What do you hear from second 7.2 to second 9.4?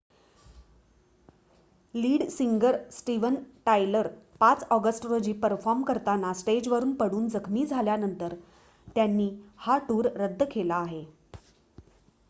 जखमी झाल्यानंतर त्यांनी